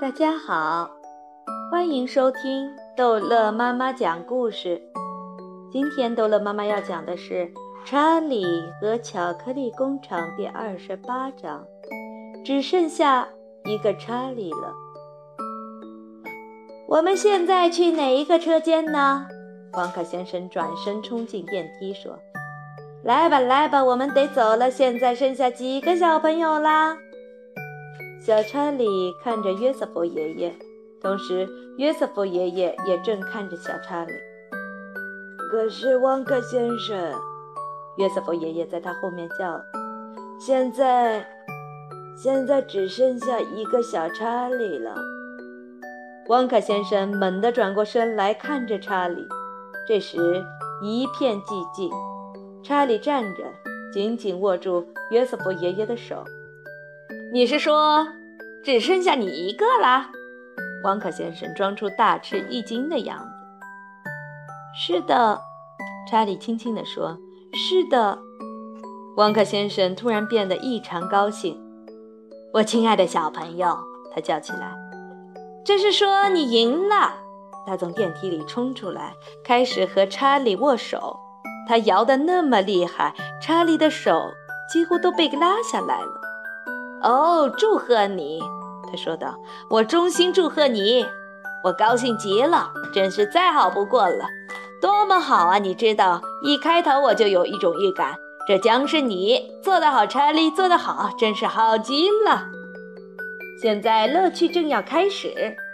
[0.00, 0.90] 大家好，
[1.70, 4.82] 欢迎收听逗乐妈妈讲故事。
[5.70, 7.44] 今天逗乐妈妈要讲的是
[7.84, 8.44] 《查理
[8.80, 11.64] 和巧克力工厂》第二十八章，
[12.44, 13.28] 只剩下
[13.66, 14.74] 一个查理了。
[16.88, 19.28] 我们现在去哪一个车间呢？
[19.72, 22.18] 黄卡先生转身冲进电梯说
[23.04, 24.68] ：“来吧，来吧，我们得走了。
[24.68, 26.96] 现在剩下几个小朋友啦？”
[28.20, 28.86] 小查理
[29.24, 30.54] 看着约瑟夫爷爷，
[31.00, 34.12] 同时约瑟夫爷爷也正看着小查理。
[35.50, 37.14] 可是汪克先生，
[37.96, 39.58] 约瑟夫爷爷在他后面叫
[40.38, 41.26] ：“现在，
[42.14, 44.94] 现在只剩下一个小查理了。”
[46.28, 49.26] 汪克先生猛地转过身来看着查理，
[49.88, 50.44] 这时
[50.82, 51.90] 一片寂静。
[52.62, 53.44] 查理站着，
[53.90, 56.22] 紧紧握住约瑟夫爷爷的手。
[57.32, 58.08] “你是说，
[58.64, 60.10] 只剩下你一个啦？”
[60.82, 63.24] 汪克先生装出大吃一惊的样子。
[64.74, 65.40] “是的。”
[66.10, 67.16] 查理轻轻地说
[67.54, 68.18] ，“是的。”
[69.16, 71.56] 汪克先生突然变得异常高兴。
[72.52, 73.78] “我亲爱的小朋友！”
[74.12, 74.74] 他叫起来。
[75.64, 77.14] 这是说你赢了。
[77.64, 81.16] 他从电梯里冲出来，开始和查理握手。
[81.68, 84.20] 他摇得那么厉害，查理的手
[84.72, 86.19] 几乎都被拉下来了。
[87.02, 88.40] 哦，祝贺你！
[88.90, 89.34] 他说道
[89.70, 91.06] ：“我衷心祝贺你，
[91.64, 94.24] 我高兴极了，真是再好不过了。
[94.82, 95.58] 多么好啊！
[95.58, 102.46] 你知道，一开头我就有一种预感，这将是你做得好，查理做得好，真是好极了。”
[103.62, 105.28] 现在乐趣正要开始，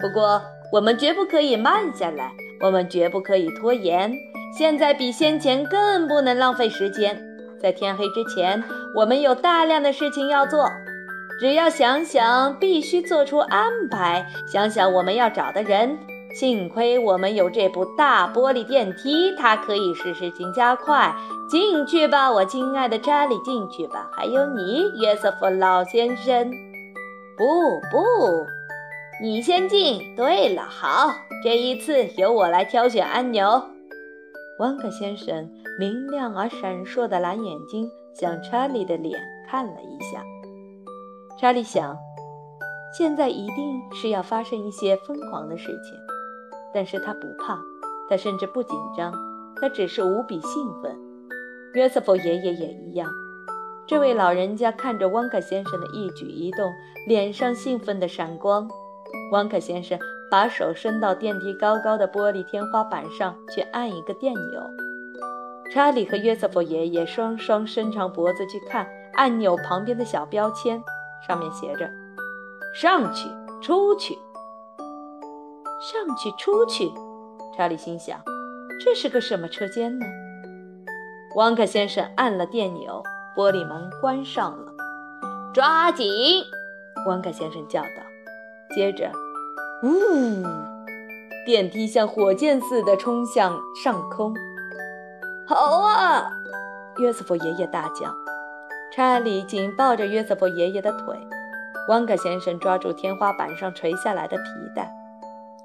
[0.00, 0.40] 不过
[0.72, 4.12] 我们绝不可以慢下来，我们绝不可以拖延。
[4.56, 7.20] 现在比先前更不能浪费时间，
[7.60, 8.62] 在天黑之前，
[8.94, 10.68] 我们有大量的事情要做。
[11.40, 14.26] 只要想想，必须做出安排。
[14.46, 15.98] 想想我们要找的人。
[16.32, 21.12] 幸亏我们有这部大玻璃电梯，它可以使事情加快。
[21.50, 24.08] 进去吧，我亲爱的查理，进去吧。
[24.12, 26.50] 还有你，约瑟夫老先生。
[27.36, 27.44] 不
[27.90, 28.04] 不，
[29.20, 30.14] 你先进。
[30.14, 31.12] 对了，好，
[31.42, 33.62] 这一次由我来挑选按钮。
[34.58, 35.50] 汪克先生
[35.80, 39.18] 明亮而闪烁的蓝眼睛向查理的脸
[39.50, 40.22] 看了一下。
[41.40, 41.96] 查理想，
[42.92, 45.98] 现在一定是要发生一些疯狂的事情，
[46.74, 47.58] 但是他不怕，
[48.10, 49.10] 他甚至不紧张，
[49.58, 50.94] 他只是无比兴奋。
[51.72, 53.10] 约瑟夫爷爷也一样。
[53.86, 56.70] 这位老人家看着汪克先生的一举一动，
[57.06, 58.68] 脸上兴奋的闪光。
[59.32, 59.98] 汪克先生
[60.30, 64.62] 把手伸到电梯高高的玻璃天花板上去按一个电钮。
[65.72, 70.82] 查理和约瑟夫爷爷双双伸长脖子去看按钮旁边的小标签，
[71.26, 71.90] 上面写着
[72.74, 73.28] “上去，
[73.60, 74.18] 出去，
[75.80, 76.92] 上去，出去”。
[77.56, 78.20] 查理心想：
[78.84, 80.06] 这是个什么车间呢？
[81.36, 83.02] 汪克先生按了电钮。
[83.36, 84.72] 玻璃门关上了，
[85.54, 86.04] 抓紧！
[87.06, 88.02] 汪克先生叫道。
[88.74, 89.10] 接着，
[89.84, 90.42] 呜，
[91.46, 94.34] 电梯像火箭似的冲向上空。
[95.46, 96.28] 好啊！
[96.98, 98.12] 约瑟夫爷爷大叫。
[98.92, 101.18] 查理紧抱着约瑟夫爷爷的腿。
[101.88, 104.44] 汪克先生抓住天花板上垂下来的皮
[104.76, 104.92] 带。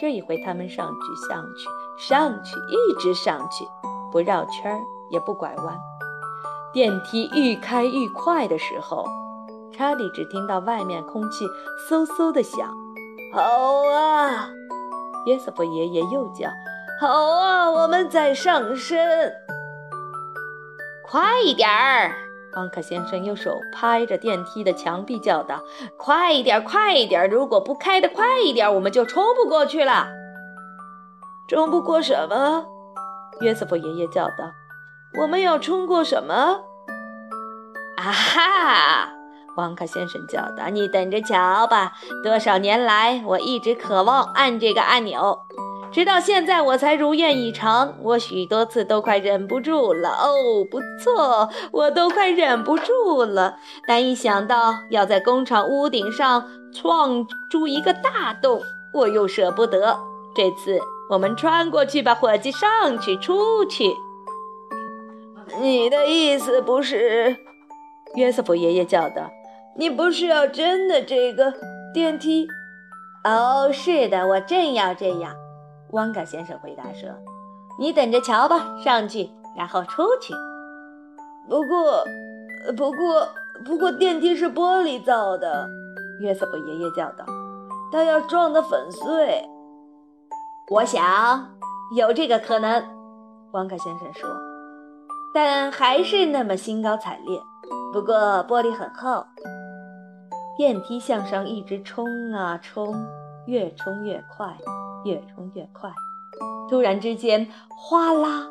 [0.00, 3.66] 这一回，他们上去，上去，上去，一直上去，
[4.12, 4.78] 不绕圈儿，
[5.10, 5.78] 也不拐弯。
[6.72, 9.06] 电梯愈开愈快的时候，
[9.72, 11.46] 查理只听到外面空气
[11.88, 12.68] 嗖嗖的响。
[13.32, 13.42] 好
[13.88, 14.50] 啊！
[15.26, 16.48] 约瑟夫爷爷又叫
[17.00, 17.70] ：“好啊！
[17.70, 18.98] 我们在上升。”
[21.02, 22.14] 快一点儿！
[22.56, 25.62] 邦克先生用手拍着电梯的墙壁叫道
[25.98, 27.28] ：“快一点，快一点！
[27.28, 30.08] 如果不开得快一点，我们就冲不过去了。”
[31.48, 32.64] 冲不过什么？
[33.42, 34.50] 约瑟夫爷爷叫道。
[35.20, 36.62] 我们要冲过什么？
[37.98, 39.12] 啊哈！
[39.58, 41.92] 汪克先生叫道：“你等着瞧吧！
[42.24, 45.40] 多少年来，我一直渴望按这个按钮，
[45.92, 47.96] 直到现在我才如愿以偿。
[48.02, 50.10] 我许多次都快忍不住了。
[50.10, 53.56] 哦，不错，我都快忍不住了。
[53.86, 58.60] 但一想到要在工厂屋顶上创出一个大洞，
[58.92, 59.96] 我又舍不得。
[60.34, 60.78] 这次
[61.08, 62.50] 我们穿过去吧，伙计！
[62.50, 63.96] 上去，出去。”
[65.60, 67.36] 你的意思不是？
[68.16, 69.30] 约瑟夫爷爷叫道
[69.78, 71.54] ：“你不是要真的这个
[71.94, 72.46] 电梯
[73.24, 75.32] ？”“哦，是的，我正要这样。”
[75.90, 77.08] 汪嘎先生回答说
[77.78, 80.34] ：“你等着瞧吧，上去，然后出去。
[81.48, 82.04] ”“不过，
[82.76, 83.28] 不过，
[83.64, 85.68] 不过，电梯是玻璃造的。”
[86.20, 87.24] 约瑟夫爷爷叫道。
[87.92, 89.44] “它要撞得粉碎。
[90.72, 91.56] 我想
[91.96, 92.82] 有这个可能，
[93.52, 94.28] 汪嘎先生说，
[95.32, 97.40] 但还是那么兴高采烈。
[97.92, 98.16] 不过
[98.48, 99.24] 玻璃很厚，
[100.56, 102.92] 电梯向上一直冲啊冲，
[103.46, 104.56] 越冲越快，
[105.06, 105.90] 越冲越快。
[106.68, 108.46] 突然之间，哗啦！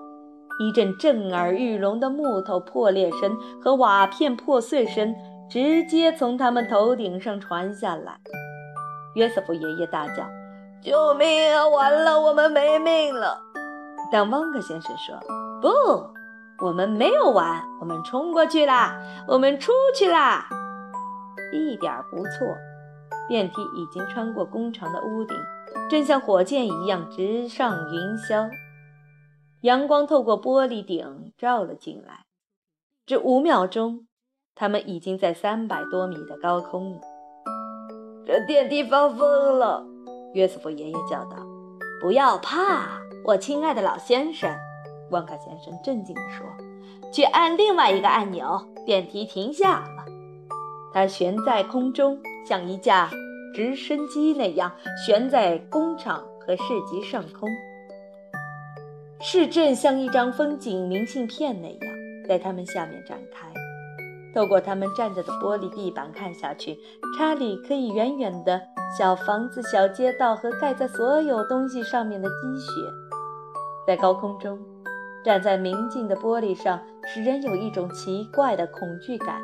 [0.58, 5.14] 一阵震耳欲聋的木头破裂声和瓦片破碎声
[5.50, 8.18] 直接从他们头顶上传下来。
[9.16, 10.24] 约瑟夫爷爷大叫
[10.82, 11.68] ：“救命啊！
[11.68, 13.38] 完了，我们没命了！”
[14.12, 15.16] 但汪克先生说
[15.62, 15.68] ：“不，
[16.66, 18.98] 我们没有完，我们冲过去啦，
[19.28, 20.48] 我们出去啦，
[21.52, 22.48] 一点不错。
[23.28, 25.38] 电梯已经穿过工厂的屋顶，
[25.90, 28.50] 正像火箭一样直上云霄。”
[29.62, 32.26] 阳光透过玻璃顶照了进来，
[33.06, 34.06] 只五秒钟，
[34.54, 37.02] 他们已经在三百多米的高空了。
[38.26, 39.84] 这电梯发疯了，
[40.34, 41.38] 约瑟夫爷爷叫道
[42.00, 44.56] ：“不要怕，我亲爱的老先生。”
[45.12, 46.46] 旺卡先生镇静地说
[47.12, 50.06] ：“去按另外一个按钮，电梯停下了。
[50.92, 53.10] 它悬在空中，像一架
[53.54, 54.72] 直升机那样
[55.06, 57.50] 悬在工厂和市集上空。”
[59.22, 61.80] 市镇像一张风景明信片那样
[62.28, 63.48] 在他们下面展开。
[64.36, 66.78] 透过他们站着的玻璃地板看下去，
[67.18, 68.62] 查理可以远远的
[68.98, 72.72] 小房子、小街道和盖在所有东西上面的积雪。
[73.88, 74.60] 在高空中，
[75.24, 79.42] 站在明净的玻璃上，使人有一种奇怪的恐惧感。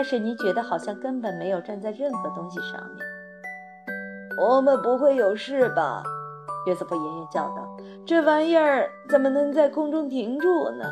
[0.00, 3.06] 但是你觉得好像根本没有站在任何东西上面。
[4.40, 6.02] 我们不会有事吧？
[6.66, 7.76] 约瑟夫爷爷叫道
[8.08, 10.90] ：“这玩意儿怎么能在空中停住呢？”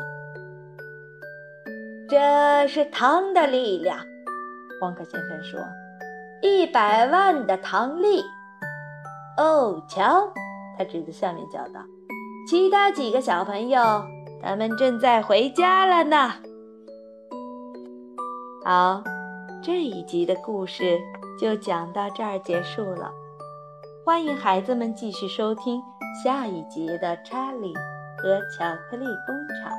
[2.07, 3.97] 这是糖的力量，
[4.81, 5.59] 汪克先生说
[6.43, 8.21] ：“一百万的糖力。”
[9.39, 10.31] 哦，瞧，
[10.77, 11.83] 他指着下面叫道
[12.47, 13.81] ：“其他几个小朋友，
[14.43, 16.33] 他们正在回家了呢。”
[18.65, 19.01] 好，
[19.63, 20.99] 这一集的故事
[21.39, 23.09] 就讲到这儿结束了。
[24.05, 25.81] 欢迎孩子们继续收听
[26.23, 27.73] 下一集的《查理
[28.21, 29.71] 和巧克力工厂》。